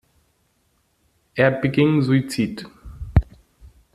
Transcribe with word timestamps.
Er 1.35 1.51
beging 1.51 2.01
Suizid. 2.01 2.67